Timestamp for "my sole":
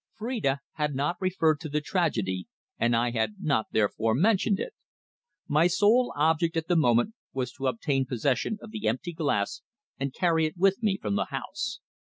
5.47-6.11